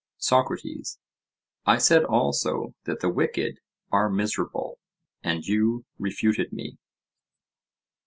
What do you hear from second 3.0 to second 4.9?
the wicked are miserable,